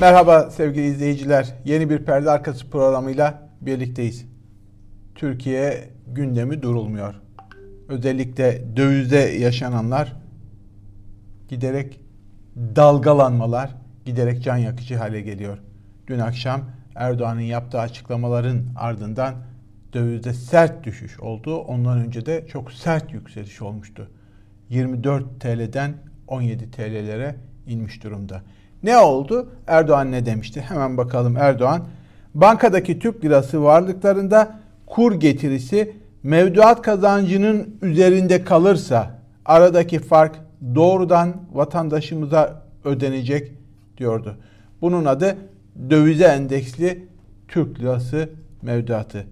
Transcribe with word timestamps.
Merhaba 0.00 0.50
sevgili 0.50 0.86
izleyiciler. 0.86 1.54
Yeni 1.64 1.90
bir 1.90 1.98
perde 1.98 2.30
arkası 2.30 2.70
programıyla 2.70 3.48
birlikteyiz. 3.60 4.26
Türkiye 5.14 5.90
gündemi 6.06 6.62
durulmuyor. 6.62 7.14
Özellikle 7.88 8.76
dövizde 8.76 9.16
yaşananlar 9.16 10.16
giderek 11.48 12.00
dalgalanmalar 12.56 13.74
giderek 14.04 14.42
can 14.42 14.56
yakıcı 14.56 14.96
hale 14.96 15.20
geliyor. 15.20 15.58
Dün 16.06 16.18
akşam 16.18 16.60
Erdoğan'ın 16.94 17.40
yaptığı 17.40 17.80
açıklamaların 17.80 18.62
ardından 18.76 19.34
dövizde 19.92 20.32
sert 20.32 20.84
düşüş 20.84 21.20
oldu. 21.20 21.56
Ondan 21.56 21.98
önce 21.98 22.26
de 22.26 22.46
çok 22.46 22.72
sert 22.72 23.12
yükseliş 23.12 23.62
olmuştu. 23.62 24.10
24 24.68 25.40
TL'den 25.40 25.94
17 26.28 26.70
TL'lere 26.70 27.36
inmiş 27.66 28.02
durumda. 28.02 28.42
Ne 28.82 28.98
oldu? 28.98 29.48
Erdoğan 29.66 30.12
ne 30.12 30.26
demişti? 30.26 30.60
Hemen 30.60 30.96
bakalım 30.96 31.36
Erdoğan. 31.36 31.84
Bankadaki 32.34 32.98
Türk 32.98 33.24
lirası 33.24 33.62
varlıklarında 33.62 34.58
kur 34.86 35.20
getirisi 35.20 35.96
mevduat 36.22 36.82
kazancının 36.82 37.78
üzerinde 37.82 38.44
kalırsa 38.44 39.18
aradaki 39.44 39.98
fark 39.98 40.36
doğrudan 40.74 41.34
vatandaşımıza 41.52 42.62
ödenecek 42.84 43.52
diyordu. 43.98 44.36
Bunun 44.80 45.04
adı 45.04 45.36
dövize 45.90 46.24
endeksli 46.24 47.08
Türk 47.48 47.80
lirası 47.80 48.28
mevduatı. 48.62 49.26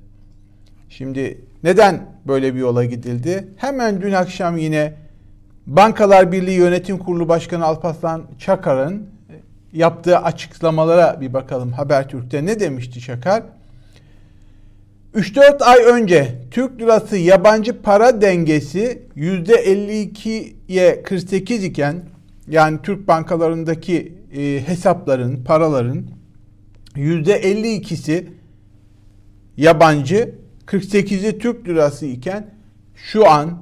Şimdi 0.89 1.45
neden 1.63 2.07
böyle 2.27 2.55
bir 2.55 2.59
yola 2.59 2.85
gidildi? 2.85 3.49
Hemen 3.57 4.03
dün 4.03 4.13
akşam 4.13 4.57
yine 4.57 4.95
Bankalar 5.67 6.33
Birliği 6.33 6.59
Yönetim 6.59 6.99
Kurulu 6.99 7.29
Başkanı 7.29 7.65
Alparslan 7.65 8.23
Çakar'ın 8.39 9.14
yaptığı 9.75 10.19
açıklamalara 10.19 11.21
bir 11.21 11.33
bakalım 11.33 11.73
Habertürk'te 11.73 12.47
ne 12.47 12.61
demişti 12.61 13.01
Çakar? 13.01 13.43
3-4 15.15 15.65
ay 15.65 15.79
önce 15.85 16.35
Türk 16.51 16.81
lirası 16.81 17.17
yabancı 17.17 17.83
para 17.83 18.21
dengesi 18.21 19.03
%52'ye 19.17 21.03
48 21.03 21.65
iken 21.65 22.03
yani 22.49 22.79
Türk 22.83 23.09
bankalarındaki 23.09 24.15
e, 24.37 24.63
hesapların, 24.67 25.45
paraların 25.45 26.05
%52'si 26.97 28.27
yabancı, 29.57 30.35
48'i 30.67 31.39
Türk 31.39 31.69
lirası 31.69 32.07
iken 32.07 32.55
şu 32.95 33.31
an 33.31 33.59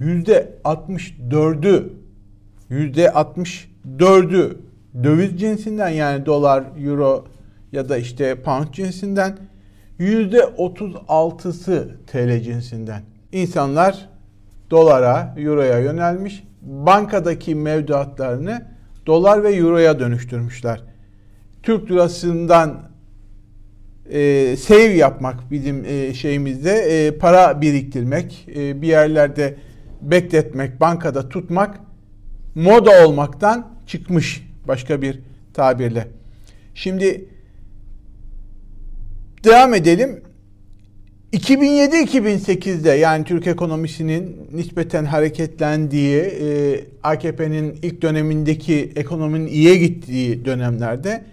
%64'ü 0.00 1.92
%64'ü 2.70 4.67
döviz 5.04 5.40
cinsinden 5.40 5.88
yani 5.88 6.26
dolar, 6.26 6.64
euro 6.84 7.24
ya 7.72 7.88
da 7.88 7.96
işte 7.96 8.42
pound 8.42 8.72
cinsinden 8.72 9.38
%36'sı 10.00 11.88
TL 12.06 12.42
cinsinden. 12.42 13.02
İnsanlar 13.32 14.08
dolara, 14.70 15.34
euroya 15.38 15.78
yönelmiş. 15.78 16.44
Bankadaki 16.62 17.54
mevduatlarını 17.54 18.66
dolar 19.06 19.42
ve 19.42 19.54
euroya 19.54 19.98
dönüştürmüşler. 19.98 20.82
Türk 21.62 21.90
lirasından 21.90 22.90
e, 24.10 24.56
save 24.56 24.82
yapmak 24.82 25.50
bizim 25.50 25.84
e, 25.84 26.14
şeyimizde 26.14 26.72
e, 26.72 27.18
para 27.18 27.60
biriktirmek, 27.60 28.48
e, 28.56 28.82
bir 28.82 28.88
yerlerde 28.88 29.56
bekletmek, 30.02 30.80
bankada 30.80 31.28
tutmak 31.28 31.80
moda 32.54 33.06
olmaktan 33.06 33.66
çıkmış 33.86 34.47
başka 34.68 35.02
bir 35.02 35.20
tabirle. 35.54 36.08
Şimdi 36.74 37.24
devam 39.44 39.74
edelim. 39.74 40.22
2007-2008'de 41.32 42.90
yani 42.90 43.24
Türk 43.24 43.46
ekonomisinin 43.46 44.36
nispeten 44.52 45.04
hareketlendiği, 45.04 46.20
e, 46.20 46.80
AKP'nin 47.02 47.78
ilk 47.82 48.02
dönemindeki 48.02 48.92
ekonominin 48.96 49.46
iyiye 49.46 49.76
gittiği 49.76 50.44
dönemlerde 50.44 51.24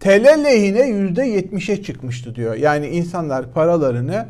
TL 0.00 0.44
lehine 0.44 0.80
%70'e 0.80 1.82
çıkmıştı 1.82 2.34
diyor. 2.34 2.54
Yani 2.54 2.86
insanlar 2.86 3.52
paralarını 3.52 4.28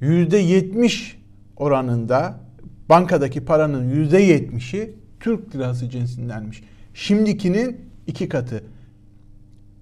%70 0.00 1.16
oranında 1.56 2.40
bankadaki 2.88 3.44
paranın 3.44 4.08
%70'i 4.08 4.94
Türk 5.20 5.54
lirası 5.54 5.90
cinsindenmiş. 5.90 6.62
Şimdikinin 6.94 7.90
iki 8.06 8.28
katı. 8.28 8.64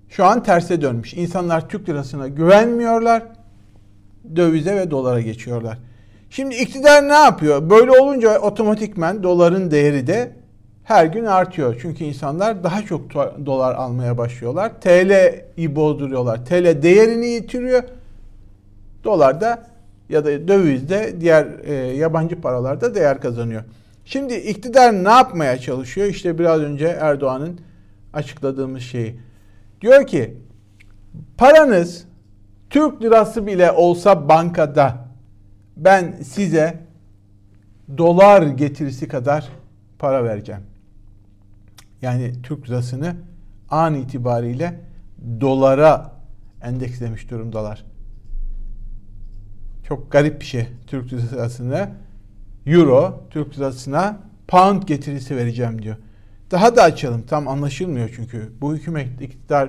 Şu 0.08 0.24
an 0.24 0.42
terse 0.42 0.82
dönmüş. 0.82 1.14
İnsanlar 1.14 1.68
Türk 1.68 1.88
lirasına 1.88 2.28
güvenmiyorlar. 2.28 3.22
Dövize 4.36 4.76
ve 4.76 4.90
dolara 4.90 5.20
geçiyorlar. 5.20 5.78
Şimdi 6.30 6.54
iktidar 6.54 7.08
ne 7.08 7.12
yapıyor? 7.14 7.70
Böyle 7.70 7.90
olunca 7.90 8.38
otomatikmen 8.38 9.22
doların 9.22 9.70
değeri 9.70 10.06
de 10.06 10.32
her 10.84 11.06
gün 11.06 11.24
artıyor. 11.24 11.78
Çünkü 11.82 12.04
insanlar 12.04 12.64
daha 12.64 12.82
çok 12.82 13.14
dolar 13.46 13.74
almaya 13.74 14.18
başlıyorlar. 14.18 14.80
TL'yi 14.80 15.76
bozduruyorlar. 15.76 16.46
TL 16.46 16.82
değerini 16.82 17.26
yitiriyor. 17.26 17.82
Dolar 19.04 19.40
da 19.40 19.66
ya 20.08 20.24
da 20.24 20.48
dövizde 20.48 21.20
diğer 21.20 21.46
e, 21.64 21.74
yabancı 21.74 22.40
paralarda 22.40 22.94
değer 22.94 23.20
kazanıyor. 23.20 23.62
Şimdi 24.04 24.34
iktidar 24.34 25.04
ne 25.04 25.08
yapmaya 25.08 25.58
çalışıyor? 25.58 26.06
İşte 26.06 26.38
biraz 26.38 26.60
önce 26.60 26.86
Erdoğan'ın 26.86 27.60
açıkladığımız 28.12 28.82
şeyi. 28.82 29.20
Diyor 29.80 30.06
ki 30.06 30.36
paranız 31.36 32.04
Türk 32.70 33.02
lirası 33.02 33.46
bile 33.46 33.72
olsa 33.72 34.28
bankada 34.28 35.08
ben 35.76 36.12
size 36.22 36.78
dolar 37.98 38.42
getirisi 38.42 39.08
kadar 39.08 39.48
para 39.98 40.24
vereceğim. 40.24 40.62
Yani 42.02 42.42
Türk 42.42 42.68
lirasını 42.68 43.16
an 43.70 43.94
itibariyle 43.94 44.80
dolara 45.40 46.12
endekslemiş 46.62 47.30
durumdalar. 47.30 47.84
Çok 49.88 50.12
garip 50.12 50.40
bir 50.40 50.46
şey 50.46 50.68
Türk 50.86 51.12
lirasını 51.12 51.90
euro, 52.66 53.24
Türk 53.30 53.58
lirasına 53.58 54.18
pound 54.48 54.82
getirisi 54.82 55.36
vereceğim 55.36 55.82
diyor. 55.82 55.96
Daha 56.50 56.76
da 56.76 56.82
açalım. 56.82 57.22
Tam 57.22 57.48
anlaşılmıyor 57.48 58.10
çünkü. 58.16 58.48
Bu 58.60 58.74
hükümet 58.74 59.20
iktidar 59.20 59.68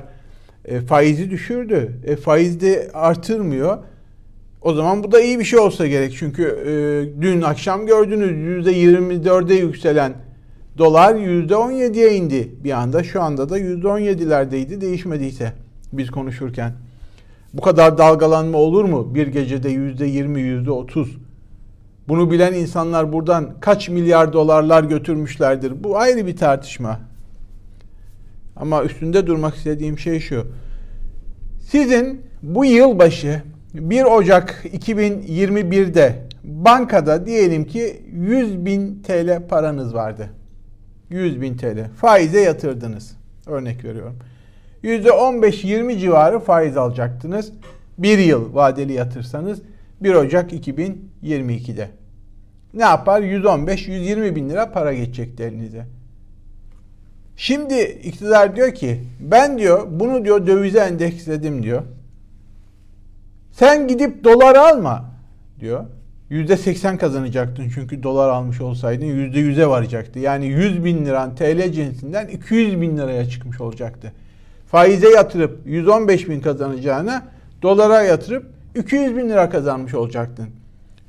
e, 0.66 0.82
faizi 0.82 1.30
düşürdü. 1.32 1.92
E, 2.06 2.16
faiz 2.16 2.62
de 2.62 2.92
artırmıyor. 2.94 3.78
O 4.62 4.74
zaman 4.74 5.04
bu 5.04 5.12
da 5.12 5.22
iyi 5.22 5.40
bir 5.40 5.44
şey 5.44 5.60
olsa 5.60 5.88
gerek. 5.88 6.16
Çünkü 6.18 6.44
e, 6.44 6.72
dün 7.22 7.42
akşam 7.42 7.86
gördünüz 7.86 8.68
%24'e 8.68 9.56
yükselen 9.56 10.14
dolar 10.78 11.16
%17'ye 11.16 12.16
indi 12.16 12.52
bir 12.64 12.72
anda. 12.72 13.04
Şu 13.04 13.22
anda 13.22 13.50
da 13.50 13.60
%17'lerdeydi 13.60 14.82
değişmediyse 14.82 15.54
biz 15.94 16.12
konuşurken. 16.12 16.74
Bu 17.54 17.62
kadar 17.62 17.98
dalgalanma 17.98 18.58
olur 18.58 18.86
mu? 18.86 19.16
Bir 19.16 19.28
gecede 19.28 19.72
%20, 19.74 20.66
%30. 20.66 21.08
Bunu 22.08 22.32
bilen 22.32 22.54
insanlar 22.54 23.14
buradan 23.14 23.54
kaç 23.60 23.90
milyar 23.90 24.34
dolarlar 24.34 24.84
götürmüşlerdir. 24.84 25.84
Bu 25.84 25.98
ayrı 25.98 26.28
bir 26.28 26.38
tartışma. 26.38 27.00
Ama 28.56 28.84
üstünde 28.84 29.28
durmak 29.28 29.56
istediğim 29.56 30.00
şey 30.00 30.20
şu. 30.20 30.48
Sizin 31.62 32.22
bu 32.42 32.66
yılbaşı 32.66 33.42
1 33.74 34.04
Ocak 34.04 34.66
2021'de 34.66 36.16
bankada 36.44 37.26
diyelim 37.26 37.66
ki 37.66 38.02
100 38.14 38.66
bin 38.66 39.04
TL 39.04 39.48
paranız 39.50 39.94
vardı. 39.94 40.30
100 41.10 41.42
bin 41.42 41.58
TL. 41.58 41.90
Faize 41.96 42.42
yatırdınız. 42.42 43.18
Örnek 43.48 43.86
veriyorum. 43.86 44.16
%15-20 44.84 46.00
civarı 46.00 46.40
faiz 46.40 46.78
alacaktınız. 46.78 47.52
Bir 47.98 48.18
yıl 48.18 48.56
vadeli 48.56 48.94
yatırsanız 48.94 49.62
1 50.04 50.14
Ocak 50.14 50.54
2022'de. 50.54 51.90
Ne 52.74 52.84
yapar? 52.84 53.22
115-120 53.22 54.36
bin 54.36 54.50
lira 54.50 54.72
para 54.72 54.94
geçecekti 54.94 55.44
elinize. 55.44 55.86
Şimdi 57.36 57.82
iktidar 57.82 58.56
diyor 58.56 58.74
ki 58.74 59.00
ben 59.20 59.58
diyor 59.58 59.88
bunu 59.90 60.26
diyor 60.26 60.48
dövize 60.48 60.80
endeksledim 60.80 61.64
diyor. 61.64 61.82
Sen 63.52 63.88
gidip 63.88 64.24
dolar 64.24 64.56
alma 64.56 65.06
diyor. 65.60 65.86
%80 66.32 66.98
kazanacaktın 66.98 67.70
çünkü 67.76 68.04
dolar 68.04 68.30
almış 68.30 68.62
olsaydın 68.62 69.06
%100'e 69.06 69.68
varacaktı. 69.68 70.20
Yani 70.20 70.46
100 70.46 70.84
bin 70.84 71.06
liran 71.06 71.36
TL 71.36 71.72
cinsinden 71.72 72.28
200 72.28 72.82
bin 72.82 72.98
liraya 72.98 73.30
çıkmış 73.30 73.62
olacaktı. 73.62 74.14
Faize 74.68 75.10
yatırıp 75.10 75.60
115 75.66 76.30
bin 76.30 76.42
kazanacağına 76.42 77.26
dolara 77.62 78.02
yatırıp 78.02 78.46
200 78.76 79.18
bin 79.18 79.30
lira 79.30 79.50
kazanmış 79.50 79.94
olacaktın. 79.94 80.50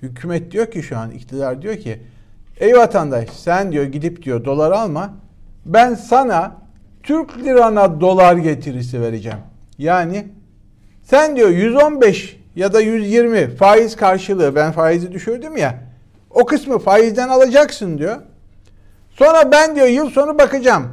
Hükümet 0.02 0.50
diyor 0.50 0.70
ki 0.70 0.82
şu 0.82 0.98
an 0.98 1.10
iktidar 1.10 1.62
diyor 1.62 1.76
ki 1.76 2.00
ey 2.60 2.74
vatandaş 2.74 3.30
sen 3.30 3.72
diyor 3.72 3.84
gidip 3.84 4.22
diyor 4.22 4.44
dolar 4.44 4.70
alma 4.70 5.14
ben 5.66 5.94
sana 5.94 6.56
Türk 7.02 7.38
lirana 7.38 8.00
dolar 8.00 8.36
getirisi 8.36 9.00
vereceğim. 9.00 9.38
Yani 9.78 10.26
sen 11.02 11.36
diyor 11.36 11.48
115 11.48 12.40
ya 12.56 12.72
da 12.72 12.80
120 12.80 13.56
faiz 13.56 13.96
karşılığı 13.96 14.54
ben 14.54 14.72
faizi 14.72 15.12
düşürdüm 15.12 15.56
ya. 15.56 15.78
O 16.30 16.46
kısmı 16.46 16.78
faizden 16.78 17.28
alacaksın 17.28 17.98
diyor. 17.98 18.16
Sonra 19.10 19.52
ben 19.52 19.76
diyor 19.76 19.86
yıl 19.86 20.10
sonu 20.10 20.38
bakacağım. 20.38 20.88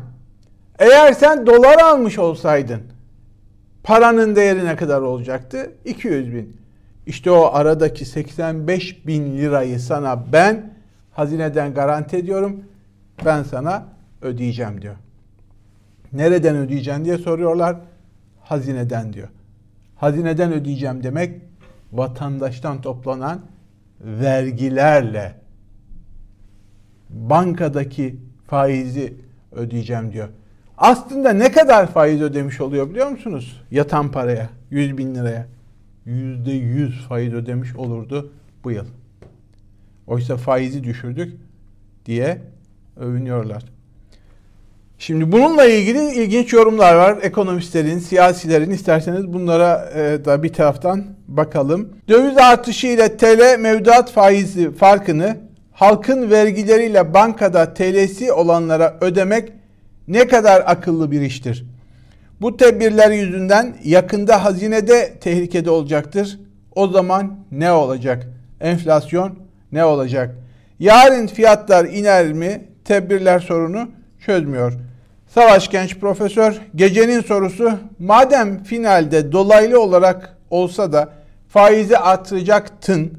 Eğer 0.79 1.13
sen 1.13 1.45
dolar 1.45 1.79
almış 1.79 2.19
olsaydın 2.19 2.81
paranın 3.83 4.35
değeri 4.35 4.65
ne 4.65 4.75
kadar 4.75 5.01
olacaktı? 5.01 5.71
200 5.85 6.33
bin. 6.33 6.60
İşte 7.11 7.31
o 7.31 7.49
aradaki 7.53 8.05
85 8.05 9.07
bin 9.07 9.37
lirayı 9.37 9.79
sana 9.79 10.31
ben 10.33 10.73
hazineden 11.11 11.73
garanti 11.73 12.17
ediyorum. 12.17 12.63
Ben 13.25 13.43
sana 13.43 13.85
ödeyeceğim 14.21 14.81
diyor. 14.81 14.95
Nereden 16.13 16.55
ödeyeceğim 16.55 17.05
diye 17.05 17.17
soruyorlar. 17.17 17.77
Hazineden 18.43 19.13
diyor. 19.13 19.27
Hazineden 19.95 20.53
ödeyeceğim 20.53 21.03
demek 21.03 21.41
vatandaştan 21.91 22.81
toplanan 22.81 23.41
vergilerle 24.01 25.35
bankadaki 27.09 28.15
faizi 28.47 29.13
ödeyeceğim 29.51 30.13
diyor. 30.13 30.29
Aslında 30.77 31.33
ne 31.33 31.51
kadar 31.51 31.87
faiz 31.87 32.21
ödemiş 32.21 32.61
oluyor 32.61 32.89
biliyor 32.89 33.07
musunuz? 33.07 33.61
Yatan 33.71 34.11
paraya, 34.11 34.49
100 34.69 34.97
bin 34.97 35.15
liraya. 35.15 35.47
Yüzde 36.05 36.51
yüz 36.51 37.01
faiz 37.07 37.33
ödemiş 37.33 37.75
olurdu 37.75 38.31
bu 38.63 38.71
yıl. 38.71 38.85
Oysa 40.07 40.37
faizi 40.37 40.83
düşürdük 40.83 41.33
diye 42.05 42.41
övünüyorlar. 42.97 43.63
Şimdi 44.97 45.31
bununla 45.31 45.65
ilgili 45.65 46.13
ilginç 46.13 46.53
yorumlar 46.53 46.95
var. 46.95 47.17
Ekonomistlerin, 47.21 47.99
siyasilerin 47.99 48.71
isterseniz 48.71 49.33
bunlara 49.33 49.91
e, 49.95 50.25
da 50.25 50.43
bir 50.43 50.53
taraftan 50.53 51.05
bakalım. 51.27 51.89
Döviz 52.09 52.37
artışı 52.37 52.87
ile 52.87 53.17
TL 53.17 53.59
mevduat 53.59 54.11
faizi 54.11 54.71
farkını 54.71 55.37
halkın 55.71 56.29
vergileriyle 56.29 57.13
bankada 57.13 57.73
TL'si 57.73 58.33
olanlara 58.33 58.97
ödemek 59.01 59.51
ne 60.07 60.27
kadar 60.27 60.63
akıllı 60.65 61.11
bir 61.11 61.21
iştir? 61.21 61.65
Bu 62.41 62.57
tedbirler 62.57 63.11
yüzünden 63.11 63.75
yakında 63.83 64.43
hazinede 64.43 65.13
tehlikede 65.19 65.69
olacaktır. 65.69 66.39
O 66.75 66.87
zaman 66.87 67.35
ne 67.51 67.71
olacak? 67.71 68.27
Enflasyon 68.61 69.39
ne 69.71 69.85
olacak? 69.85 70.35
Yarın 70.79 71.27
fiyatlar 71.27 71.85
iner 71.85 72.33
mi? 72.33 72.65
Tedbirler 72.85 73.39
sorunu 73.39 73.87
çözmüyor. 74.25 74.73
Savaş 75.27 75.69
Genç 75.69 75.99
Profesör 75.99 76.61
gecenin 76.75 77.21
sorusu 77.21 77.71
madem 77.99 78.63
finalde 78.63 79.31
dolaylı 79.31 79.81
olarak 79.81 80.37
olsa 80.49 80.93
da 80.93 81.09
faizi 81.49 81.97
artıracaktın 81.97 83.13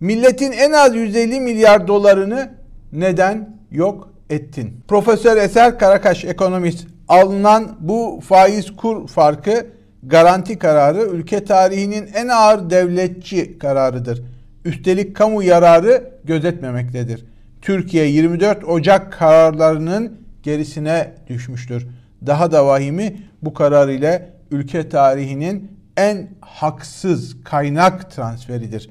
milletin 0.00 0.52
en 0.52 0.72
az 0.72 0.94
150 0.96 1.40
milyar 1.40 1.88
dolarını 1.88 2.50
neden 2.92 3.56
yok 3.70 4.08
ettin? 4.30 4.80
Profesör 4.88 5.36
Eser 5.36 5.78
Karakaş 5.78 6.24
ekonomist 6.24 6.97
alınan 7.08 7.76
bu 7.80 8.20
faiz 8.24 8.76
kur 8.76 9.08
farkı 9.08 9.66
garanti 10.02 10.58
kararı 10.58 11.02
ülke 11.02 11.44
tarihinin 11.44 12.08
en 12.14 12.28
ağır 12.28 12.70
devletçi 12.70 13.58
kararıdır. 13.58 14.22
Üstelik 14.64 15.16
kamu 15.16 15.42
yararı 15.42 16.10
gözetmemektedir. 16.24 17.24
Türkiye 17.62 18.06
24 18.06 18.64
Ocak 18.64 19.12
kararlarının 19.12 20.18
gerisine 20.42 21.12
düşmüştür. 21.28 21.86
Daha 22.26 22.52
da 22.52 22.66
vahimi 22.66 23.16
bu 23.42 23.54
karar 23.54 23.88
ile 23.88 24.30
ülke 24.50 24.88
tarihinin 24.88 25.78
en 25.96 26.28
haksız 26.40 27.44
kaynak 27.44 28.10
transferidir. 28.10 28.90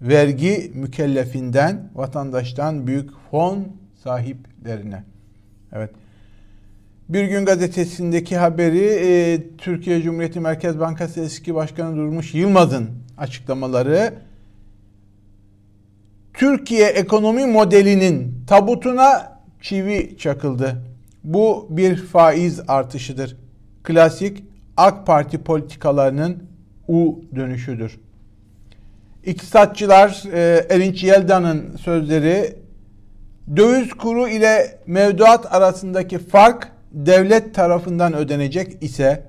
Vergi 0.00 0.72
mükellefinden, 0.74 1.90
vatandaştan 1.94 2.86
büyük 2.86 3.10
fon 3.30 3.68
sahiplerine. 4.04 5.04
Evet. 5.72 5.90
Bir 7.08 7.24
gün 7.24 7.44
gazetesindeki 7.44 8.36
haberi 8.36 8.84
e, 8.84 9.40
Türkiye 9.58 10.02
Cumhuriyeti 10.02 10.40
Merkez 10.40 10.80
Bankası 10.80 11.20
eski 11.20 11.54
başkanı 11.54 11.96
Durmuş 11.96 12.34
Yılmaz'ın 12.34 12.90
açıklamaları 13.18 14.14
Türkiye 16.34 16.88
ekonomi 16.88 17.46
modelinin 17.46 18.44
tabutuna 18.46 19.38
çivi 19.60 20.16
çakıldı. 20.18 20.82
Bu 21.24 21.66
bir 21.70 21.96
faiz 21.96 22.60
artışıdır. 22.68 23.36
Klasik 23.82 24.44
AK 24.76 25.06
Parti 25.06 25.38
politikalarının 25.38 26.42
U 26.88 27.20
dönüşüdür. 27.34 27.98
İktisatçılar 29.24 30.22
e, 30.32 30.66
Erinç 30.70 31.04
Yelda'nın 31.04 31.76
sözleri 31.76 32.56
döviz 33.56 33.92
kuru 33.92 34.28
ile 34.28 34.78
mevduat 34.86 35.54
arasındaki 35.54 36.18
fark 36.18 36.77
devlet 36.92 37.54
tarafından 37.54 38.14
ödenecek 38.14 38.82
ise 38.82 39.24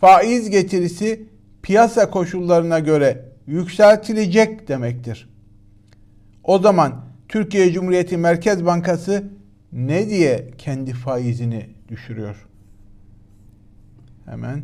faiz 0.00 0.50
getirisi 0.50 1.22
piyasa 1.62 2.10
koşullarına 2.10 2.78
göre 2.78 3.24
yükseltilecek 3.46 4.68
demektir. 4.68 5.28
O 6.44 6.58
zaman 6.58 7.04
Türkiye 7.28 7.72
Cumhuriyeti 7.72 8.16
Merkez 8.16 8.64
Bankası 8.66 9.24
ne 9.72 10.08
diye 10.08 10.50
kendi 10.58 10.92
faizini 10.92 11.66
düşürüyor? 11.88 12.46
Hemen. 14.26 14.62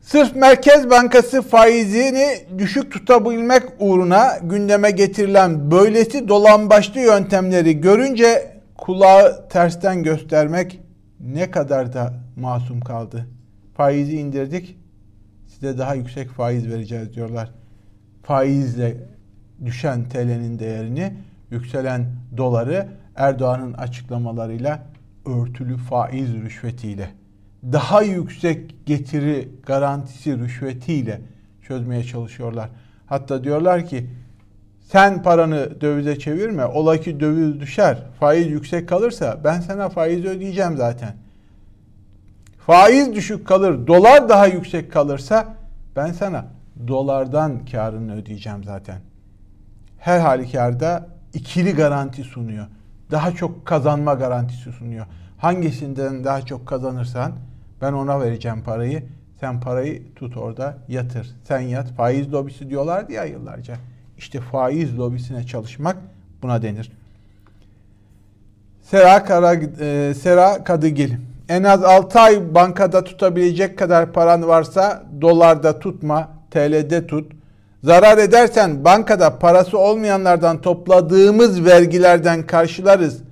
Sırf 0.00 0.36
Merkez 0.36 0.90
Bankası 0.90 1.42
faizini 1.42 2.26
düşük 2.58 2.92
tutabilmek 2.92 3.62
uğruna 3.78 4.38
gündeme 4.42 4.90
getirilen 4.90 5.70
böylesi 5.70 6.28
dolambaçlı 6.28 7.00
yöntemleri 7.00 7.80
görünce 7.80 8.56
kulağı 8.78 9.48
tersten 9.48 10.02
göstermek 10.02 10.80
ne 11.20 11.50
kadar 11.50 11.92
da 11.92 12.14
masum 12.36 12.80
kaldı. 12.80 13.26
Faizi 13.74 14.16
indirdik, 14.16 14.76
size 15.46 15.78
daha 15.78 15.94
yüksek 15.94 16.30
faiz 16.30 16.68
vereceğiz 16.68 17.14
diyorlar. 17.14 17.50
Faizle 18.22 18.96
düşen 19.64 20.08
TL'nin 20.08 20.58
değerini, 20.58 21.12
yükselen 21.50 22.06
doları 22.36 22.88
Erdoğan'ın 23.16 23.72
açıklamalarıyla 23.72 24.86
örtülü 25.26 25.76
faiz 25.76 26.34
rüşvetiyle, 26.34 27.10
daha 27.72 28.02
yüksek 28.02 28.86
getiri 28.86 29.48
garantisi 29.66 30.38
rüşvetiyle 30.38 31.20
çözmeye 31.62 32.04
çalışıyorlar. 32.04 32.70
Hatta 33.06 33.44
diyorlar 33.44 33.86
ki 33.86 34.06
sen 34.92 35.22
paranı 35.22 35.80
dövize 35.80 36.18
çevirme. 36.18 36.64
Ola 36.64 36.96
ki 36.96 37.20
döviz 37.20 37.60
düşer. 37.60 38.02
Faiz 38.20 38.46
yüksek 38.46 38.88
kalırsa 38.88 39.38
ben 39.44 39.60
sana 39.60 39.88
faiz 39.88 40.24
ödeyeceğim 40.24 40.76
zaten. 40.76 41.14
Faiz 42.66 43.14
düşük 43.14 43.46
kalır, 43.46 43.86
dolar 43.86 44.28
daha 44.28 44.46
yüksek 44.46 44.92
kalırsa 44.92 45.54
ben 45.96 46.12
sana 46.12 46.44
dolardan 46.88 47.64
karını 47.66 48.14
ödeyeceğim 48.14 48.64
zaten. 48.64 49.00
Her 49.98 50.20
halükarda 50.20 51.06
ikili 51.34 51.72
garanti 51.74 52.24
sunuyor. 52.24 52.66
Daha 53.10 53.32
çok 53.32 53.66
kazanma 53.66 54.14
garantisi 54.14 54.72
sunuyor. 54.72 55.06
Hangisinden 55.38 56.24
daha 56.24 56.42
çok 56.42 56.66
kazanırsan 56.66 57.32
ben 57.80 57.92
ona 57.92 58.20
vereceğim 58.20 58.62
parayı. 58.62 59.02
Sen 59.40 59.60
parayı 59.60 60.14
tut 60.14 60.36
orada 60.36 60.76
yatır. 60.88 61.30
Sen 61.44 61.60
yat. 61.60 61.88
Faiz 61.92 62.32
lobisi 62.32 62.70
diyorlardı 62.70 63.12
ya 63.12 63.24
yıllarca. 63.24 63.76
İşte 64.20 64.40
faiz 64.40 64.98
lobisine 64.98 65.46
çalışmak 65.46 65.96
buna 66.42 66.62
denir. 66.62 66.92
Sera, 68.82 69.24
Kara, 69.24 69.54
e, 69.54 70.14
Sera 70.14 70.64
Kadıgil. 70.64 71.12
En 71.48 71.62
az 71.62 71.84
6 71.84 72.20
ay 72.20 72.54
bankada 72.54 73.04
tutabilecek 73.04 73.78
kadar 73.78 74.12
paran 74.12 74.48
varsa 74.48 75.06
dolarda 75.20 75.78
tutma, 75.78 76.28
TL'de 76.50 77.06
tut. 77.06 77.32
Zarar 77.84 78.18
edersen 78.18 78.84
bankada 78.84 79.38
parası 79.38 79.78
olmayanlardan 79.78 80.60
topladığımız 80.60 81.64
vergilerden 81.64 82.46
karşılarız. 82.46 83.22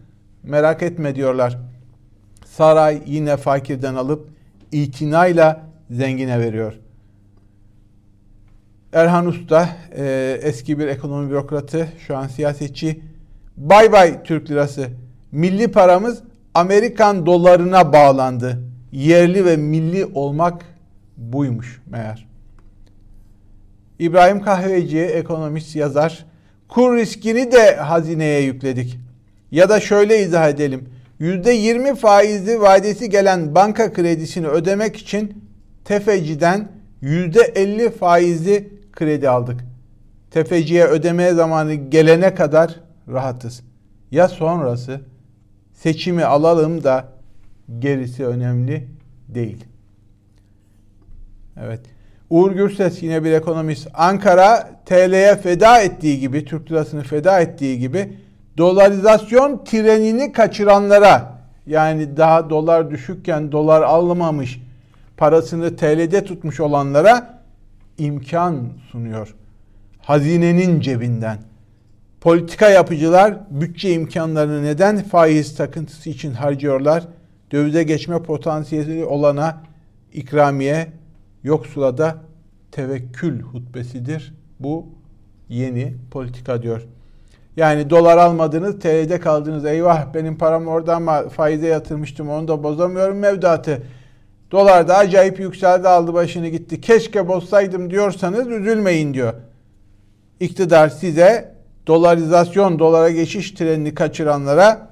Merak 0.42 0.82
etme 0.82 1.14
diyorlar. 1.14 1.58
Saray 2.44 3.02
yine 3.06 3.36
fakirden 3.36 3.94
alıp 3.94 4.28
itinayla 4.72 5.60
zengine 5.90 6.40
veriyor. 6.40 6.74
Erhan 8.92 9.26
Usta 9.26 9.68
e, 9.96 10.38
eski 10.42 10.78
bir 10.78 10.86
ekonomi 10.86 11.30
bürokratı 11.30 11.88
şu 12.06 12.16
an 12.16 12.26
siyasetçi. 12.26 13.00
Bay 13.56 13.92
bay 13.92 14.22
Türk 14.22 14.50
lirası. 14.50 14.88
Milli 15.32 15.68
paramız 15.68 16.22
Amerikan 16.54 17.26
dolarına 17.26 17.92
bağlandı. 17.92 18.58
Yerli 18.92 19.44
ve 19.44 19.56
milli 19.56 20.06
olmak 20.06 20.64
buymuş 21.16 21.80
meğer. 21.86 22.28
İbrahim 23.98 24.42
Kahveci 24.42 25.00
ekonomist 25.00 25.76
yazar. 25.76 26.26
Kur 26.68 26.96
riskini 26.96 27.52
de 27.52 27.76
hazineye 27.76 28.42
yükledik. 28.42 28.98
Ya 29.50 29.68
da 29.68 29.80
şöyle 29.80 30.22
izah 30.22 30.48
edelim. 30.48 30.88
%20 31.20 31.94
faizli 31.96 32.60
vadesi 32.60 33.10
gelen 33.10 33.54
banka 33.54 33.92
kredisini 33.92 34.46
ödemek 34.46 34.96
için 34.96 35.44
tefeciden 35.84 36.68
%50 37.02 37.90
faizli 37.90 38.77
kredi 38.98 39.28
aldık. 39.28 39.60
Tefeciye 40.30 40.84
ödemeye 40.84 41.34
zamanı 41.34 41.74
gelene 41.74 42.34
kadar 42.34 42.80
rahatız. 43.08 43.62
Ya 44.10 44.28
sonrası 44.28 45.00
seçimi 45.72 46.24
alalım 46.24 46.84
da 46.84 47.04
gerisi 47.78 48.26
önemli 48.26 48.88
değil. 49.28 49.64
Evet. 51.62 51.80
Uğur 52.30 52.52
Gürses 52.52 53.02
yine 53.02 53.24
bir 53.24 53.32
ekonomist. 53.32 53.88
Ankara 53.94 54.70
TL'ye 54.86 55.36
feda 55.36 55.80
ettiği 55.80 56.20
gibi, 56.20 56.44
Türk 56.44 56.70
lirasını 56.70 57.02
feda 57.02 57.40
ettiği 57.40 57.78
gibi 57.78 58.12
dolarizasyon 58.58 59.64
trenini 59.64 60.32
kaçıranlara 60.32 61.38
yani 61.66 62.16
daha 62.16 62.50
dolar 62.50 62.90
düşükken 62.90 63.52
dolar 63.52 63.82
almamış 63.82 64.60
parasını 65.16 65.76
TL'de 65.76 66.24
tutmuş 66.24 66.60
olanlara 66.60 67.37
imkan 67.98 68.68
sunuyor. 68.92 69.34
Hazinenin 69.98 70.80
cebinden. 70.80 71.38
Politika 72.20 72.68
yapıcılar 72.68 73.34
bütçe 73.50 73.92
imkanlarını 73.92 74.64
neden 74.64 75.02
faiz 75.02 75.56
takıntısı 75.56 76.10
için 76.10 76.32
harcıyorlar? 76.32 77.04
Dövize 77.52 77.82
geçme 77.82 78.22
potansiyeli 78.22 79.04
olana 79.04 79.62
ikramiye, 80.12 80.86
yoksula 81.44 81.98
da 81.98 82.16
tevekkül 82.72 83.40
hutbesidir. 83.40 84.34
Bu 84.60 84.86
yeni 85.48 85.94
politika 86.10 86.62
diyor. 86.62 86.86
Yani 87.56 87.90
dolar 87.90 88.18
almadınız, 88.18 88.78
TL'de 88.78 89.20
kaldınız. 89.20 89.64
Eyvah 89.64 90.14
benim 90.14 90.38
param 90.38 90.66
orada 90.66 90.96
ama 90.96 91.28
faize 91.28 91.66
yatırmıştım 91.66 92.30
onu 92.30 92.48
da 92.48 92.62
bozamıyorum 92.62 93.18
mevduatı. 93.18 93.82
Dolar 94.50 94.88
da 94.88 94.96
acayip 94.96 95.40
yükseldi 95.40 95.88
aldı 95.88 96.14
başını 96.14 96.48
gitti. 96.48 96.80
Keşke 96.80 97.28
bozsaydım 97.28 97.90
diyorsanız 97.90 98.46
üzülmeyin 98.46 99.14
diyor. 99.14 99.34
İktidar 100.40 100.88
size 100.88 101.54
dolarizasyon, 101.86 102.78
dolara 102.78 103.10
geçiş 103.10 103.50
trenini 103.50 103.94
kaçıranlara 103.94 104.88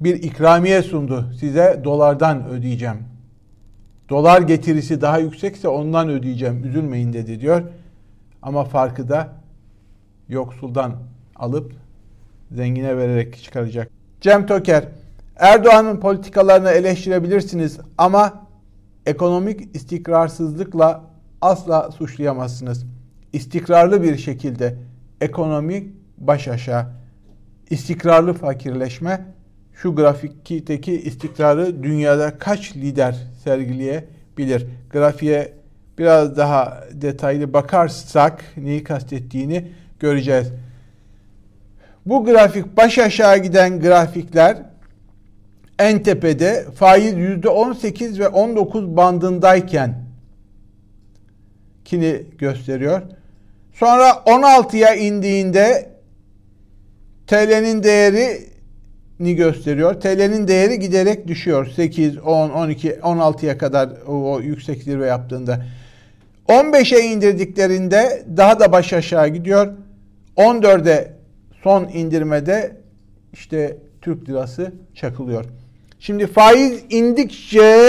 bir 0.00 0.22
ikramiye 0.22 0.82
sundu. 0.82 1.32
Size 1.40 1.80
dolardan 1.84 2.48
ödeyeceğim. 2.48 2.98
Dolar 4.08 4.42
getirisi 4.42 5.00
daha 5.00 5.18
yüksekse 5.18 5.68
ondan 5.68 6.08
ödeyeceğim. 6.08 6.64
Üzülmeyin 6.64 7.12
dedi 7.12 7.40
diyor. 7.40 7.62
Ama 8.42 8.64
farkı 8.64 9.08
da 9.08 9.28
yoksuldan 10.28 10.94
alıp 11.36 11.72
zengine 12.50 12.96
vererek 12.96 13.42
çıkaracak. 13.42 13.90
Cem 14.20 14.46
Toker, 14.46 14.84
Erdoğan'ın 15.38 16.00
politikalarını 16.00 16.70
eleştirebilirsiniz 16.70 17.78
ama 17.98 18.46
ekonomik 19.06 19.76
istikrarsızlıkla 19.76 21.04
asla 21.40 21.90
suçlayamazsınız. 21.90 22.86
İstikrarlı 23.32 24.02
bir 24.02 24.16
şekilde 24.16 24.74
ekonomik 25.20 25.92
baş 26.18 26.48
aşağı, 26.48 26.86
istikrarlı 27.70 28.32
fakirleşme 28.32 29.24
şu 29.74 29.96
grafikteki 29.96 31.00
istikrarı 31.00 31.82
dünyada 31.82 32.38
kaç 32.38 32.76
lider 32.76 33.16
sergileyebilir? 33.44 34.66
Grafiğe 34.90 35.52
biraz 35.98 36.36
daha 36.36 36.84
detaylı 36.92 37.52
bakarsak 37.52 38.44
neyi 38.56 38.84
kastettiğini 38.84 39.68
göreceğiz. 40.00 40.52
Bu 42.06 42.24
grafik 42.24 42.76
baş 42.76 42.98
aşağı 42.98 43.38
giden 43.38 43.80
grafikler 43.80 44.67
en 45.78 46.02
tepede 46.02 46.66
faiz 46.74 47.14
%18 47.14 48.18
ve 48.18 48.28
19 48.28 48.96
bandındayken 48.96 49.94
kini 51.84 52.22
gösteriyor. 52.38 53.02
Sonra 53.72 54.08
16'ya 54.08 54.94
indiğinde 54.94 55.90
TL'nin 57.26 57.82
değerini 57.82 59.34
gösteriyor. 59.36 60.00
TL'nin 60.00 60.48
değeri 60.48 60.78
giderek 60.78 61.26
düşüyor. 61.26 61.66
8, 61.76 62.18
10, 62.18 62.50
12, 62.50 62.90
16'ya 62.90 63.58
kadar 63.58 63.90
o 64.06 64.40
yüksek 64.40 64.82
zirve 64.82 65.06
yaptığında. 65.06 65.64
15'e 66.48 67.00
indirdiklerinde 67.00 68.22
daha 68.36 68.60
da 68.60 68.72
baş 68.72 68.92
aşağı 68.92 69.28
gidiyor. 69.28 69.74
14'e 70.36 71.12
son 71.62 71.88
indirmede 71.88 72.76
işte 73.32 73.76
Türk 74.02 74.28
lirası 74.28 74.72
çakılıyor. 74.94 75.44
Şimdi 75.98 76.26
faiz 76.26 76.84
indikçe 76.90 77.86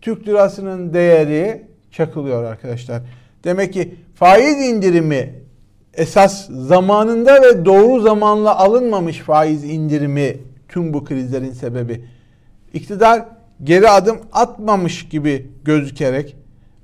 Türk 0.00 0.28
lirasının 0.28 0.94
değeri 0.94 1.66
çakılıyor 1.90 2.44
arkadaşlar. 2.44 3.02
Demek 3.44 3.72
ki 3.72 3.94
faiz 4.14 4.60
indirimi 4.60 5.34
esas 5.94 6.48
zamanında 6.48 7.42
ve 7.42 7.64
doğru 7.64 8.00
zamanla 8.00 8.58
alınmamış 8.58 9.18
faiz 9.18 9.64
indirimi 9.64 10.36
tüm 10.68 10.94
bu 10.94 11.04
krizlerin 11.04 11.52
sebebi. 11.52 12.04
İktidar 12.74 13.24
geri 13.64 13.88
adım 13.88 14.18
atmamış 14.32 15.08
gibi 15.08 15.50
gözükerek 15.64 16.36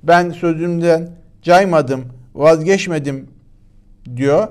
ben 0.03 0.29
sözümden 0.29 1.09
caymadım, 1.41 2.05
vazgeçmedim 2.35 3.27
diyor. 4.15 4.47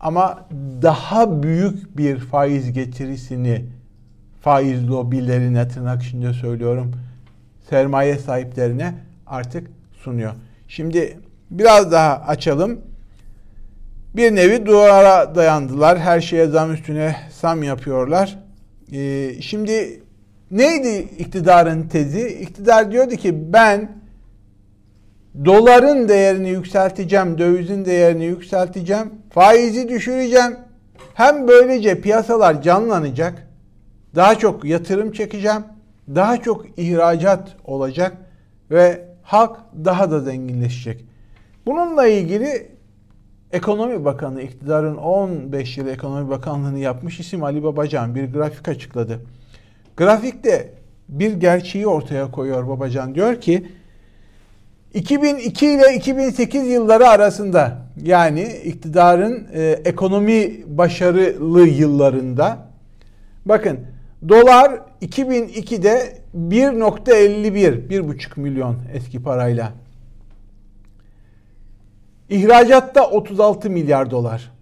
Ama 0.00 0.48
daha 0.82 1.42
büyük 1.42 1.96
bir 1.96 2.18
faiz 2.18 2.72
getirisini 2.72 3.64
faiz 4.40 4.88
lobilerine 4.88 5.68
tırnak 5.68 6.02
içinde 6.02 6.32
söylüyorum 6.32 6.94
sermaye 7.70 8.18
sahiplerine 8.18 8.94
artık 9.26 9.70
sunuyor. 9.92 10.32
Şimdi 10.68 11.18
biraz 11.50 11.92
daha 11.92 12.20
açalım. 12.26 12.80
Bir 14.16 14.34
nevi 14.34 14.66
duvara 14.66 15.34
dayandılar. 15.34 15.98
Her 15.98 16.20
şeye 16.20 16.46
zam 16.46 16.72
üstüne 16.72 17.16
zam 17.40 17.62
yapıyorlar. 17.62 18.38
Ee, 18.92 19.32
şimdi 19.40 20.02
neydi 20.50 21.08
iktidarın 21.18 21.82
tezi? 21.82 22.28
İktidar 22.28 22.92
diyordu 22.92 23.16
ki 23.16 23.52
ben 23.52 23.92
doların 25.44 26.08
değerini 26.08 26.50
yükselteceğim, 26.50 27.38
dövizin 27.38 27.84
değerini 27.84 28.24
yükselteceğim, 28.24 29.12
faizi 29.30 29.88
düşüreceğim. 29.88 30.56
Hem 31.14 31.48
böylece 31.48 32.00
piyasalar 32.00 32.62
canlanacak, 32.62 33.46
daha 34.14 34.38
çok 34.38 34.64
yatırım 34.64 35.12
çekeceğim, 35.12 35.64
daha 36.08 36.42
çok 36.42 36.66
ihracat 36.78 37.56
olacak 37.64 38.16
ve 38.70 39.04
halk 39.22 39.56
daha 39.84 40.10
da 40.10 40.20
zenginleşecek. 40.20 41.04
Bununla 41.66 42.06
ilgili 42.06 42.70
Ekonomi 43.52 44.04
Bakanı, 44.04 44.42
iktidarın 44.42 44.96
15 44.96 45.78
yıl 45.78 45.86
Ekonomi 45.86 46.30
Bakanlığını 46.30 46.78
yapmış 46.78 47.20
isim 47.20 47.44
Ali 47.44 47.62
Babacan 47.62 48.14
bir 48.14 48.32
grafik 48.32 48.68
açıkladı. 48.68 49.20
Grafikte 49.96 50.74
bir 51.08 51.32
gerçeği 51.32 51.86
ortaya 51.86 52.30
koyuyor 52.30 52.68
Babacan. 52.68 53.14
Diyor 53.14 53.40
ki 53.40 53.66
2002 54.94 55.66
ile 55.66 55.94
2008 55.94 56.68
yılları 56.68 57.08
arasında 57.08 57.78
yani 58.02 58.42
iktidarın 58.64 59.48
e, 59.52 59.80
ekonomi 59.84 60.62
başarılı 60.66 61.66
yıllarında 61.66 62.58
bakın 63.46 63.78
dolar 64.28 64.80
2002'de 65.02 66.18
1.51 66.36 67.88
1.5 67.88 68.40
milyon 68.40 68.76
eski 68.92 69.22
parayla 69.22 69.72
İhracatta 72.30 73.10
36 73.10 73.70
milyar 73.70 74.10
dolar. 74.10 74.52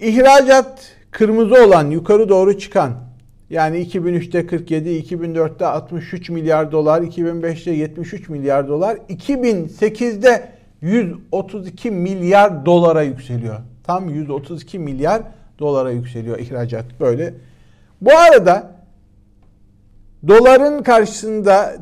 İhracat 0.00 0.96
kırmızı 1.10 1.64
olan 1.64 1.90
yukarı 1.90 2.28
doğru 2.28 2.58
çıkan 2.58 2.94
yani 3.50 3.78
2003'te 3.78 4.46
47, 4.46 4.88
2004'te 4.88 5.66
63 5.66 6.30
milyar 6.30 6.72
dolar, 6.72 7.02
2005'te 7.02 7.70
73 7.70 8.28
milyar 8.28 8.68
dolar, 8.68 8.96
2008'de 8.96 10.48
132 10.80 11.90
milyar 11.90 12.66
dolara 12.66 13.02
yükseliyor. 13.02 13.58
Tam 13.84 14.08
132 14.08 14.78
milyar 14.78 15.22
dolara 15.58 15.90
yükseliyor 15.90 16.38
ihracat 16.38 17.00
böyle. 17.00 17.34
Bu 18.02 18.10
arada 18.12 18.70
doların 20.28 20.82
karşısında 20.82 21.74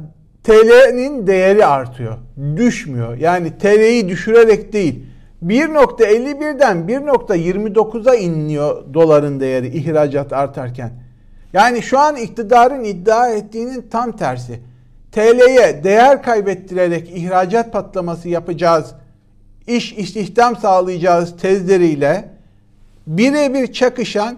TL'nin 0.44 1.26
değeri 1.26 1.66
artıyor. 1.66 2.18
Düşmüyor. 2.56 3.16
Yani 3.16 3.58
TL'yi 3.58 4.08
düşürerek 4.08 4.72
değil. 4.72 5.06
1.51'den 5.46 6.76
1.29'a 6.76 8.14
iniyor 8.14 8.94
doların 8.94 9.40
değeri 9.40 9.68
ihracat 9.68 10.32
artarken. 10.32 10.90
Yani 11.52 11.82
şu 11.82 11.98
an 11.98 12.16
iktidarın 12.16 12.84
iddia 12.84 13.28
ettiğinin 13.28 13.88
tam 13.90 14.16
tersi. 14.16 14.60
TL'ye 15.12 15.84
değer 15.84 16.22
kaybettirerek 16.22 17.10
ihracat 17.10 17.72
patlaması 17.72 18.28
yapacağız, 18.28 18.94
iş 19.66 19.92
istihdam 19.92 20.56
sağlayacağız 20.56 21.36
tezleriyle 21.36 22.28
birebir 23.06 23.72
çakışan 23.72 24.36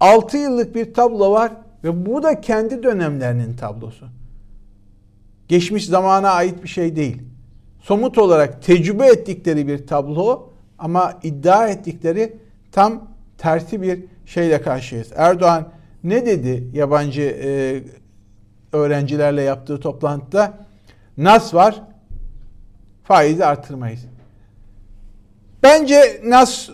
6 0.00 0.36
yıllık 0.36 0.74
bir 0.74 0.94
tablo 0.94 1.32
var 1.32 1.52
ve 1.84 2.06
bu 2.06 2.22
da 2.22 2.40
kendi 2.40 2.82
dönemlerinin 2.82 3.56
tablosu. 3.56 4.06
Geçmiş 5.48 5.86
zamana 5.86 6.30
ait 6.30 6.62
bir 6.62 6.68
şey 6.68 6.96
değil. 6.96 7.22
Somut 7.80 8.18
olarak 8.18 8.62
tecrübe 8.62 9.06
ettikleri 9.06 9.68
bir 9.68 9.86
tablo 9.86 10.50
ama 10.78 11.18
iddia 11.22 11.68
ettikleri 11.68 12.36
tam 12.72 13.08
tersi 13.38 13.82
bir 13.82 14.04
şeyle 14.26 14.62
karşıyız. 14.62 15.12
Erdoğan 15.16 15.68
ne 16.04 16.26
dedi 16.26 16.68
yabancı 16.72 17.22
e, 17.22 17.82
öğrencilerle 18.72 19.42
yaptığı 19.42 19.80
toplantıda? 19.80 20.52
Nas 21.16 21.54
var, 21.54 21.82
faizi 23.04 23.44
artırmayız. 23.44 24.00
Bence 25.62 26.20
nas 26.24 26.68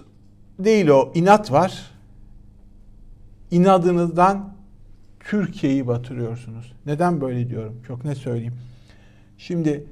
değil 0.59 0.88
o, 0.88 1.12
inat 1.14 1.52
var. 1.52 1.96
İnadınızdan 3.50 4.53
Türkiye'yi 5.21 5.87
batırıyorsunuz. 5.87 6.73
Neden 6.87 7.21
böyle 7.21 7.50
diyorum? 7.50 7.83
Çok 7.87 8.05
ne 8.05 8.15
söyleyeyim. 8.15 8.55
Şimdi 9.38 9.87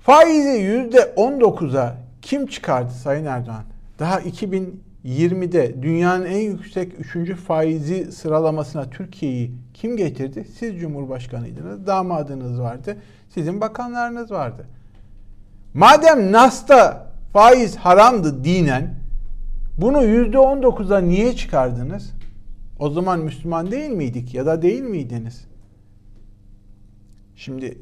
faizi 0.00 0.62
yüzde 0.62 0.98
19'a 1.16 1.96
kim 2.22 2.46
çıkardı 2.46 2.90
Sayın 2.90 3.24
Erdoğan? 3.24 3.64
Daha 3.98 4.20
2020'de 4.20 5.82
dünyanın 5.82 6.24
en 6.24 6.38
yüksek 6.38 6.92
3. 7.16 7.34
faizi 7.34 8.12
sıralamasına 8.12 8.90
Türkiye'yi 8.90 9.54
kim 9.74 9.96
getirdi? 9.96 10.44
Siz 10.58 10.80
Cumhurbaşkanıydınız, 10.80 11.86
damadınız 11.86 12.60
vardı, 12.60 12.96
sizin 13.34 13.60
bakanlarınız 13.60 14.30
vardı. 14.30 14.66
Madem 15.74 16.32
NAS'ta 16.32 17.06
faiz 17.32 17.76
haramdı 17.76 18.44
dinen, 18.44 18.94
bunu 19.78 20.04
yüzde 20.04 20.36
19'a 20.36 21.00
niye 21.00 21.36
çıkardınız? 21.36 22.12
O 22.78 22.90
zaman 22.90 23.20
Müslüman 23.20 23.70
değil 23.70 23.90
miydik 23.90 24.34
ya 24.34 24.46
da 24.46 24.62
değil 24.62 24.82
miydiniz? 24.82 25.44
Şimdi 27.36 27.78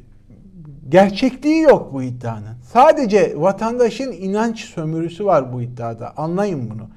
gerçekliği 0.88 1.62
yok 1.62 1.92
bu 1.92 2.02
iddianın. 2.02 2.56
Sadece 2.62 3.40
vatandaşın 3.40 4.12
inanç 4.12 4.64
sömürüsü 4.64 5.24
var 5.24 5.52
bu 5.52 5.62
iddiada. 5.62 6.16
Anlayın 6.16 6.70
bunu. 6.70 6.88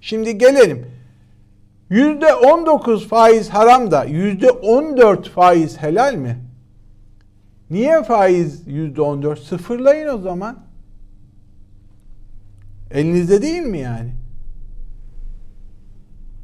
Şimdi 0.00 0.38
gelelim. 0.38 0.86
%19 1.90 3.08
faiz 3.08 3.48
haram 3.48 3.90
da 3.90 4.06
%14 4.06 5.28
faiz 5.28 5.82
helal 5.82 6.14
mi? 6.14 6.38
Niye 7.70 8.02
faiz 8.02 8.68
%14? 8.68 9.36
Sıfırlayın 9.36 10.08
o 10.08 10.18
zaman. 10.18 10.58
Elinizde 12.90 13.42
değil 13.42 13.62
mi 13.62 13.78
yani? 13.78 14.12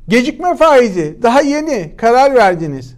Gecikme 0.08 0.56
faizi 0.56 1.18
daha 1.22 1.40
yeni 1.40 1.96
karar 1.96 2.34
verdiniz. 2.34 2.94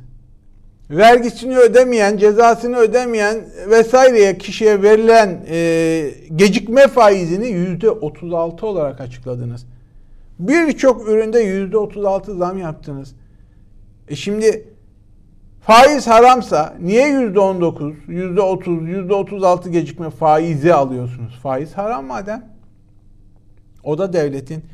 Vergisini 0.90 1.58
ödemeyen, 1.58 2.16
cezasını 2.16 2.76
ödemeyen 2.76 3.44
vesaireye 3.70 4.38
kişiye 4.38 4.82
verilen 4.82 5.44
e, 5.49 6.11
gecikme 6.37 6.88
faizini 6.88 7.49
yüzde 7.49 7.90
36 7.90 8.66
olarak 8.66 9.00
açıkladınız. 9.00 9.66
Birçok 10.38 11.08
üründe 11.08 11.40
yüzde 11.40 11.78
36 11.78 12.37
zam 12.37 12.58
yaptınız. 12.58 13.14
E 14.08 14.16
şimdi 14.16 14.68
faiz 15.61 16.06
haramsa 16.06 16.75
niye 16.80 17.08
yüzde 17.08 17.40
19, 17.40 17.94
yüzde 18.08 18.40
30, 18.40 18.88
yüzde 18.88 19.14
36 19.14 19.70
gecikme 19.70 20.11
faizi 20.11 20.75
alıyorsunuz? 20.75 21.38
Faiz 21.42 21.73
haram 21.73 22.06
madem. 22.06 22.44
O 23.84 23.99
da 23.99 24.12
devletin 24.12 24.64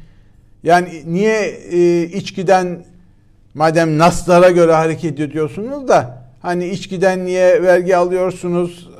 yani 0.62 1.02
niye 1.06 1.40
e, 1.70 2.02
içkiden 2.02 2.84
madem 3.54 3.98
naslara 3.98 4.50
göre 4.50 4.72
hareket 4.72 5.20
ediyorsunuz 5.20 5.88
da 5.88 6.24
hani 6.40 6.68
içkiden 6.68 7.24
niye 7.24 7.62
vergi 7.62 7.96
alıyorsunuz? 7.96 8.90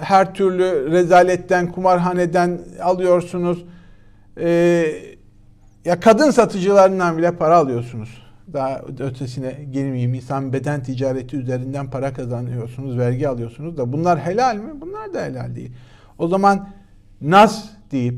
Her 0.00 0.34
türlü 0.34 0.90
rezaletten, 0.90 1.72
kumarhaneden 1.72 2.60
alıyorsunuz. 2.82 3.64
E, 4.40 4.86
ya 5.84 6.00
kadın 6.00 6.30
satıcılarından 6.30 7.18
bile 7.18 7.36
para 7.36 7.56
alıyorsunuz. 7.56 8.22
Daha 8.52 8.80
ötesine 8.98 9.58
girmeyeyim. 9.72 10.14
İnsan 10.14 10.52
beden 10.52 10.82
ticareti 10.82 11.36
üzerinden 11.36 11.90
para 11.90 12.12
kazanıyorsunuz, 12.12 12.98
vergi 12.98 13.28
alıyorsunuz 13.28 13.76
da 13.76 13.92
bunlar 13.92 14.18
helal 14.18 14.56
mi? 14.56 14.80
Bunlar 14.80 15.14
da 15.14 15.24
helal 15.24 15.56
değil. 15.56 15.72
O 16.18 16.28
zaman 16.28 16.68
nas 17.20 17.64
deyip 17.92 18.14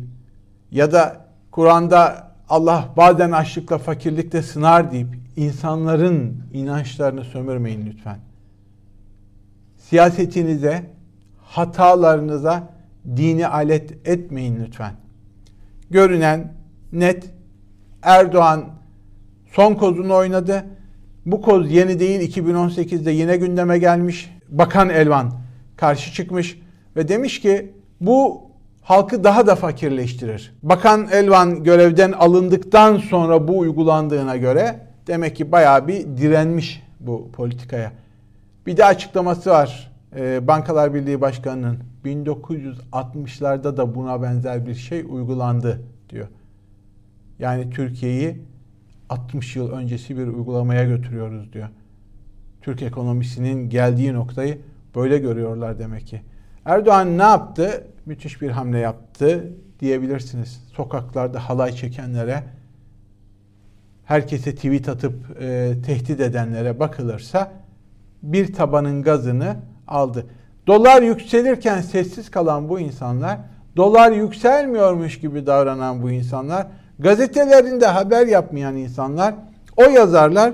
ya 0.70 0.92
da 0.92 1.26
Kur'an'da 1.50 2.31
Allah 2.52 2.88
bazen 2.96 3.32
açlıkla 3.32 3.78
fakirlikte 3.78 4.42
sınar 4.42 4.92
deyip 4.92 5.08
insanların 5.36 6.44
inançlarını 6.52 7.24
sömürmeyin 7.24 7.86
lütfen. 7.86 8.18
Siyasetinize, 9.76 10.90
hatalarınıza 11.42 12.68
dini 13.16 13.46
alet 13.46 14.08
etmeyin 14.08 14.64
lütfen. 14.64 14.92
Görünen 15.90 16.52
net 16.92 17.30
Erdoğan 18.02 18.64
son 19.52 19.74
kozunu 19.74 20.14
oynadı. 20.14 20.64
Bu 21.26 21.42
koz 21.42 21.72
yeni 21.72 22.00
değil 22.00 22.36
2018'de 22.36 23.10
yine 23.10 23.36
gündeme 23.36 23.78
gelmiş. 23.78 24.30
Bakan 24.48 24.88
Elvan 24.88 25.32
karşı 25.76 26.12
çıkmış 26.12 26.58
ve 26.96 27.08
demiş 27.08 27.40
ki 27.40 27.72
bu 28.00 28.42
halkı 28.82 29.24
daha 29.24 29.46
da 29.46 29.54
fakirleştirir. 29.54 30.54
Bakan 30.62 31.08
Elvan 31.12 31.64
görevden 31.64 32.12
alındıktan 32.12 32.96
sonra 32.96 33.48
bu 33.48 33.58
uygulandığına 33.58 34.36
göre 34.36 34.86
demek 35.06 35.36
ki 35.36 35.52
bayağı 35.52 35.88
bir 35.88 36.16
direnmiş 36.16 36.82
bu 37.00 37.30
politikaya. 37.32 37.92
Bir 38.66 38.76
de 38.76 38.84
açıklaması 38.84 39.50
var 39.50 39.92
e, 40.16 40.46
Bankalar 40.46 40.94
Birliği 40.94 41.20
Başkanı'nın 41.20 41.78
1960'larda 42.04 43.76
da 43.76 43.94
buna 43.94 44.22
benzer 44.22 44.66
bir 44.66 44.74
şey 44.74 45.00
uygulandı 45.00 45.82
diyor. 46.10 46.28
Yani 47.38 47.70
Türkiye'yi 47.70 48.42
60 49.08 49.56
yıl 49.56 49.70
öncesi 49.72 50.18
bir 50.18 50.26
uygulamaya 50.26 50.84
götürüyoruz 50.84 51.52
diyor. 51.52 51.68
Türk 52.62 52.82
ekonomisinin 52.82 53.70
geldiği 53.70 54.14
noktayı 54.14 54.58
böyle 54.94 55.18
görüyorlar 55.18 55.78
demek 55.78 56.06
ki. 56.06 56.22
Erdoğan 56.64 57.18
ne 57.18 57.22
yaptı? 57.22 57.86
Müthiş 58.06 58.42
bir 58.42 58.50
hamle 58.50 58.78
yaptı 58.78 59.52
diyebilirsiniz. 59.80 60.64
Sokaklarda 60.76 61.48
halay 61.48 61.72
çekenlere, 61.72 62.42
herkese 64.04 64.54
tweet 64.54 64.88
atıp 64.88 65.14
e, 65.40 65.74
tehdit 65.86 66.20
edenlere 66.20 66.80
bakılırsa 66.80 67.52
bir 68.22 68.52
tabanın 68.52 69.02
gazını 69.02 69.56
aldı. 69.88 70.26
Dolar 70.66 71.02
yükselirken 71.02 71.80
sessiz 71.80 72.30
kalan 72.30 72.68
bu 72.68 72.80
insanlar, 72.80 73.38
dolar 73.76 74.12
yükselmiyormuş 74.12 75.20
gibi 75.20 75.46
davranan 75.46 76.02
bu 76.02 76.10
insanlar, 76.10 76.66
gazetelerinde 76.98 77.86
haber 77.86 78.26
yapmayan 78.26 78.76
insanlar, 78.76 79.34
o 79.76 79.82
yazarlar 79.82 80.52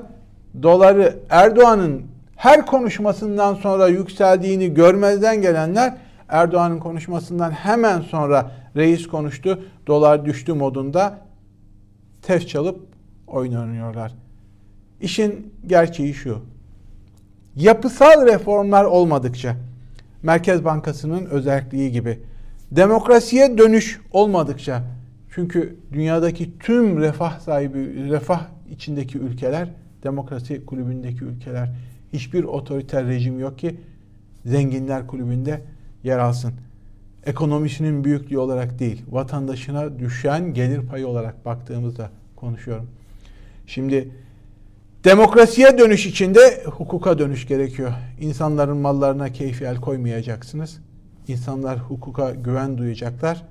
doları 0.62 1.16
Erdoğan'ın 1.30 2.02
her 2.37 2.66
konuşmasından 2.66 3.54
sonra 3.54 3.88
yükseldiğini 3.88 4.74
görmezden 4.74 5.42
gelenler 5.42 5.94
Erdoğan'ın 6.28 6.78
konuşmasından 6.78 7.50
hemen 7.50 8.00
sonra 8.00 8.52
reis 8.76 9.06
konuştu, 9.06 9.62
dolar 9.86 10.24
düştü 10.24 10.52
modunda 10.52 11.18
test 12.22 12.48
çalıp 12.48 12.80
oyun 13.26 13.54
oynuyorlar. 13.54 14.14
İşin 15.00 15.54
gerçeği 15.66 16.14
şu. 16.14 16.40
Yapısal 17.56 18.26
reformlar 18.26 18.84
olmadıkça 18.84 19.56
Merkez 20.22 20.64
Bankası'nın 20.64 21.26
özelliği 21.26 21.92
gibi 21.92 22.18
demokrasiye 22.70 23.58
dönüş 23.58 24.00
olmadıkça 24.12 24.82
çünkü 25.30 25.76
dünyadaki 25.92 26.58
tüm 26.58 27.00
refah 27.00 27.40
sahibi 27.40 28.10
refah 28.10 28.46
içindeki 28.70 29.18
ülkeler 29.18 29.68
demokrasi 30.02 30.66
kulübündeki 30.66 31.24
ülkeler 31.24 31.68
hiçbir 32.12 32.44
otoriter 32.44 33.06
rejim 33.06 33.40
yok 33.40 33.58
ki 33.58 33.76
zenginler 34.44 35.06
kulübünde 35.06 35.60
yer 36.04 36.18
alsın. 36.18 36.52
Ekonomisinin 37.26 38.04
büyüklüğü 38.04 38.38
olarak 38.38 38.78
değil, 38.78 39.02
vatandaşına 39.11 39.98
düşen 39.98 40.54
gelir 40.54 40.87
payı 40.87 41.06
olarak 41.06 41.46
baktığımızda 41.46 42.11
konuşuyorum. 42.37 42.87
Şimdi 43.66 44.11
demokrasiye 45.04 45.78
dönüş 45.78 46.06
içinde 46.06 46.64
hukuka 46.64 47.18
dönüş 47.18 47.46
gerekiyor. 47.46 47.92
İnsanların 48.20 48.76
mallarına 48.76 49.32
keyfi 49.32 49.64
el 49.64 49.76
koymayacaksınız. 49.76 50.78
İnsanlar 51.28 51.78
hukuka 51.78 52.30
güven 52.30 52.78
duyacaklar. 52.78 53.44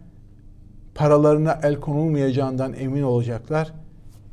Paralarına 0.95 1.59
el 1.63 1.75
konulmayacağından 1.75 2.73
emin 2.73 3.03
olacaklar. 3.03 3.73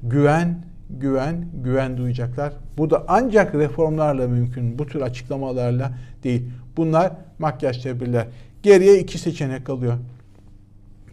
Güven 0.02 0.64
güven, 0.90 1.46
güven 1.64 1.96
duyacaklar. 1.96 2.52
Bu 2.78 2.90
da 2.90 3.04
ancak 3.08 3.54
reformlarla 3.54 4.28
mümkün. 4.28 4.78
Bu 4.78 4.86
tür 4.86 5.00
açıklamalarla 5.00 5.92
değil. 6.24 6.50
Bunlar 6.76 7.12
makyaj 7.38 7.82
tedbirler. 7.82 8.26
Geriye 8.62 8.98
iki 8.98 9.18
seçenek 9.18 9.66
kalıyor. 9.66 9.98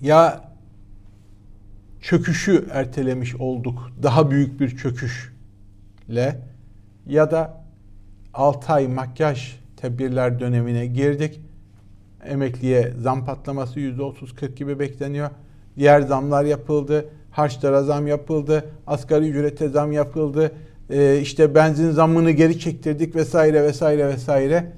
Ya 0.01 0.43
çöküşü 2.01 2.67
ertelemiş 2.71 3.35
olduk. 3.35 3.91
Daha 4.03 4.31
büyük 4.31 4.59
bir 4.59 4.77
çöküş 4.77 5.33
ile 6.09 6.39
ya 7.07 7.31
da 7.31 7.63
6 8.33 8.73
ay 8.73 8.87
makyaj 8.87 9.59
tedbirler 9.77 10.39
dönemine 10.39 10.85
girdik. 10.85 11.41
Emekliye 12.25 12.93
zam 13.01 13.25
patlaması 13.25 13.79
%30-40 13.79 14.55
gibi 14.55 14.79
bekleniyor. 14.79 15.29
Diğer 15.77 16.01
zamlar 16.01 16.43
yapıldı. 16.43 17.05
Harçlara 17.31 17.83
zam 17.83 18.07
yapıldı. 18.07 18.65
Asgari 18.87 19.29
ücrete 19.29 19.69
zam 19.69 19.91
yapıldı. 19.91 20.51
Ee, 20.89 21.19
işte 21.21 21.55
benzin 21.55 21.91
zammını 21.91 22.31
geri 22.31 22.59
çektirdik 22.59 23.15
vesaire 23.15 23.63
vesaire 23.63 24.07
vesaire. 24.07 24.71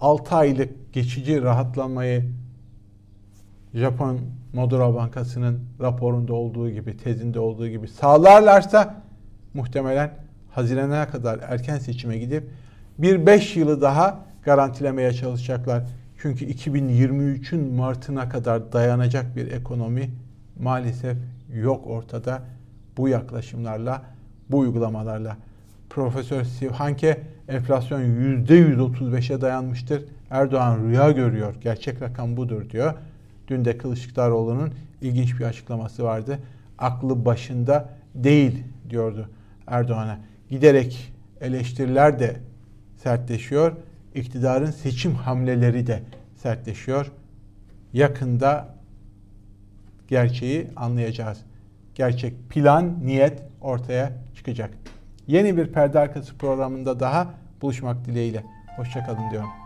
6 0.00 0.36
aylık 0.36 0.92
geçici 0.92 1.42
rahatlamayı 1.42 2.24
Japon 3.74 4.18
Modura 4.52 4.94
Bankası'nın 4.94 5.60
raporunda 5.80 6.34
olduğu 6.34 6.70
gibi, 6.70 6.96
tezinde 6.96 7.40
olduğu 7.40 7.68
gibi 7.68 7.88
sağlarlarsa 7.88 9.02
muhtemelen 9.54 10.10
Haziran'a 10.50 11.08
kadar 11.08 11.38
erken 11.42 11.78
seçime 11.78 12.18
gidip 12.18 12.50
bir 12.98 13.26
5 13.26 13.56
yılı 13.56 13.80
daha 13.80 14.20
garantilemeye 14.42 15.12
çalışacaklar. 15.12 15.82
Çünkü 16.18 16.44
2023'ün 16.46 17.74
Mart'ına 17.74 18.28
kadar 18.28 18.72
dayanacak 18.72 19.36
bir 19.36 19.52
ekonomi 19.52 20.10
maalesef 20.60 21.16
yok 21.54 21.86
ortada 21.86 22.42
bu 22.96 23.08
yaklaşımlarla, 23.08 24.02
bu 24.50 24.58
uygulamalarla. 24.58 25.36
Profesör 25.96 26.44
Sivhanke 26.44 27.20
enflasyon 27.48 28.00
%135'e 28.00 29.40
dayanmıştır. 29.40 30.04
Erdoğan 30.30 30.88
rüya 30.88 31.10
görüyor. 31.10 31.54
Gerçek 31.60 32.02
rakam 32.02 32.36
budur 32.36 32.70
diyor. 32.70 32.94
Dün 33.48 33.64
de 33.64 33.78
Kılıçdaroğlu'nun 33.78 34.74
ilginç 35.00 35.38
bir 35.38 35.44
açıklaması 35.44 36.04
vardı. 36.04 36.38
Aklı 36.78 37.24
başında 37.24 37.88
değil 38.14 38.64
diyordu 38.90 39.28
Erdoğan'a. 39.66 40.18
Giderek 40.50 41.12
eleştiriler 41.40 42.18
de 42.18 42.36
sertleşiyor. 42.96 43.72
İktidarın 44.14 44.70
seçim 44.70 45.14
hamleleri 45.14 45.86
de 45.86 46.02
sertleşiyor. 46.34 47.12
Yakında 47.92 48.74
gerçeği 50.08 50.66
anlayacağız. 50.76 51.38
Gerçek 51.94 52.50
plan, 52.50 53.06
niyet 53.06 53.42
ortaya 53.60 54.12
çıkacak. 54.34 54.70
Yeni 55.26 55.56
bir 55.56 55.72
perde 55.72 55.98
arkası 55.98 56.38
programında 56.38 57.00
daha 57.00 57.34
buluşmak 57.62 58.04
dileğiyle. 58.04 58.44
Hoşçakalın 58.76 59.30
diyorum. 59.30 59.65